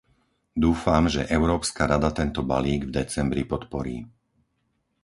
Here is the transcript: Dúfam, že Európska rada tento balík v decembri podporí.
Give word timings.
Dúfam, 0.65 1.03
že 1.15 1.29
Európska 1.37 1.83
rada 1.93 2.09
tento 2.19 2.41
balík 2.51 2.81
v 2.89 2.95
decembri 3.05 3.43
podporí. 3.51 3.95